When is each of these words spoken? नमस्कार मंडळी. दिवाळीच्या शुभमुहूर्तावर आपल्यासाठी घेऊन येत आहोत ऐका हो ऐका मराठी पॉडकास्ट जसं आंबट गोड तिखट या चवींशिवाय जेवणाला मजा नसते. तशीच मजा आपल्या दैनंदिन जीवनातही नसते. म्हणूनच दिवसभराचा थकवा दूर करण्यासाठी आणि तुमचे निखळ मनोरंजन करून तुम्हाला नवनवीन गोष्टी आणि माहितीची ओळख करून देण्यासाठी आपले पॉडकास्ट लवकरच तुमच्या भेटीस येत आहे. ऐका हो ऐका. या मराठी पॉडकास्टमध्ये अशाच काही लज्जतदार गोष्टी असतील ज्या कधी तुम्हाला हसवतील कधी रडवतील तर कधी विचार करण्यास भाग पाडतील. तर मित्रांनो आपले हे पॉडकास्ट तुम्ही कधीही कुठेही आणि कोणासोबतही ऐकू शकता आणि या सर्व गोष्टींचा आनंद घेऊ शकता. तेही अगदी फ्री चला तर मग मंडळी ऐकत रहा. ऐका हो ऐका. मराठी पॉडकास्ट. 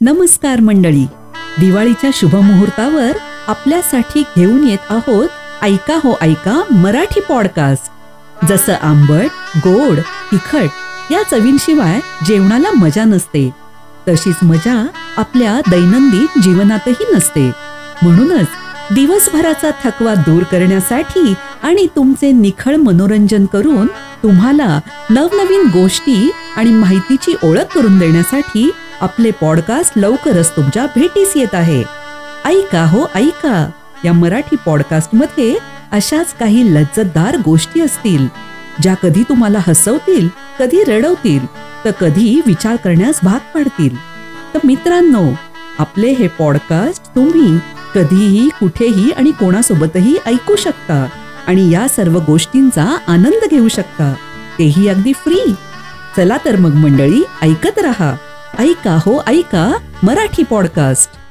नमस्कार 0.00 0.60
मंडळी. 0.60 1.04
दिवाळीच्या 1.60 2.10
शुभमुहूर्तावर 2.12 3.16
आपल्यासाठी 3.48 4.22
घेऊन 4.36 4.68
येत 4.68 4.90
आहोत 4.90 5.28
ऐका 5.62 5.98
हो 6.04 6.14
ऐका 6.20 6.62
मराठी 6.70 7.20
पॉडकास्ट 7.20 8.46
जसं 8.46 8.74
आंबट 8.74 9.58
गोड 9.58 9.98
तिखट 10.32 11.12
या 11.12 11.22
चवींशिवाय 11.30 12.00
जेवणाला 12.26 12.70
मजा 12.76 13.04
नसते. 13.04 13.50
तशीच 14.08 14.36
मजा 14.42 14.86
आपल्या 15.16 15.60
दैनंदिन 15.70 16.40
जीवनातही 16.40 17.04
नसते. 17.14 17.50
म्हणूनच 18.02 18.46
दिवसभराचा 18.94 19.70
थकवा 19.84 20.14
दूर 20.14 20.42
करण्यासाठी 20.42 21.34
आणि 21.62 21.86
तुमचे 21.96 22.32
निखळ 22.32 22.76
मनोरंजन 22.76 23.46
करून 23.46 23.86
तुम्हाला 24.22 24.80
नवनवीन 25.10 25.68
गोष्टी 25.72 26.30
आणि 26.56 26.70
माहितीची 26.70 27.34
ओळख 27.42 27.74
करून 27.74 27.98
देण्यासाठी 27.98 28.70
आपले 29.00 29.30
पॉडकास्ट 29.30 29.98
लवकरच 29.98 30.56
तुमच्या 30.56 30.86
भेटीस 30.86 31.32
येत 31.36 31.54
आहे. 31.54 31.84
ऐका 32.44 32.84
हो 32.84 33.06
ऐका. 33.14 33.70
या 34.04 34.12
मराठी 34.12 34.56
पॉडकास्टमध्ये 34.66 35.58
अशाच 35.92 36.34
काही 36.34 36.74
लज्जतदार 36.74 37.36
गोष्टी 37.44 37.80
असतील 37.80 38.28
ज्या 38.82 38.94
कधी 38.94 39.22
तुम्हाला 39.22 39.58
हसवतील 39.66 40.28
कधी 40.58 40.84
रडवतील 40.84 41.46
तर 41.84 41.90
कधी 41.90 42.40
विचार 42.46 42.76
करण्यास 42.76 43.20
भाग 43.22 43.38
पाडतील. 43.54 43.96
तर 44.54 44.58
मित्रांनो 44.64 45.32
आपले 45.78 46.06
हे 46.06 46.28
पॉडकास्ट 46.28 47.02
तुम्ही 47.06 47.58
कधीही 47.94 48.48
कुठेही 48.48 49.10
आणि 49.10 49.30
कोणासोबतही 49.30 50.16
ऐकू 50.26 50.56
शकता 50.56 51.06
आणि 51.46 51.70
या 51.70 51.88
सर्व 51.88 52.18
गोष्टींचा 52.18 52.98
आनंद 53.06 53.48
घेऊ 53.50 53.68
शकता. 53.68 54.14
तेही 54.58 54.88
अगदी 54.88 55.12
फ्री 55.12 55.54
चला 56.16 56.36
तर 56.44 56.56
मग 56.56 56.74
मंडळी 56.74 57.24
ऐकत 57.42 57.78
रहा. 57.78 58.16
ऐका 58.58 58.98
हो 59.06 59.22
ऐका. 59.28 59.78
मराठी 60.04 60.42
पॉडकास्ट. 60.42 61.25